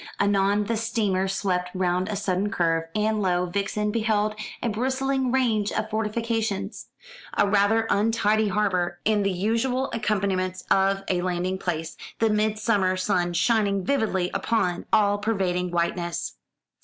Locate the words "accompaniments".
9.93-10.63